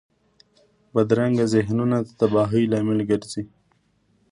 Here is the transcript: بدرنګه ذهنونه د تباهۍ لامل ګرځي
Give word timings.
بدرنګه 0.93 1.45
ذهنونه 1.53 1.97
د 2.01 2.09
تباهۍ 2.19 2.63
لامل 2.71 2.99
ګرځي 3.09 3.43